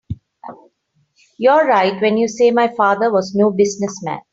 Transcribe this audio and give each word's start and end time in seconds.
You're 1.37 1.67
right 1.67 2.01
when 2.01 2.17
you 2.17 2.27
say 2.27 2.49
my 2.49 2.73
father 2.75 3.11
was 3.11 3.35
no 3.35 3.51
business 3.51 4.01
man. 4.03 4.21